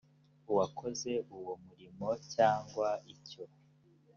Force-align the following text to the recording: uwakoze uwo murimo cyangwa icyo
uwakoze 0.51 1.11
uwo 1.35 1.53
murimo 1.65 2.07
cyangwa 2.33 2.87
icyo 3.13 3.43